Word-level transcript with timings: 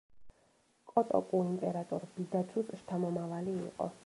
კოტოკუ 0.91 1.43
იმპერატორ 1.51 2.09
ბიდაცუს 2.17 2.75
შთამომავალი 2.81 3.59
იყო. 3.71 3.93